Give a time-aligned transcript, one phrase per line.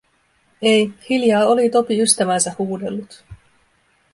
[0.69, 3.23] Ei, hiljaa oli Topi ystäväänsä huudellut.